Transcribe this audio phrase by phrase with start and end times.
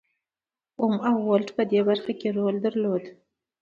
[0.81, 3.03] اوم او ولټ په دې برخه کې رول درلود.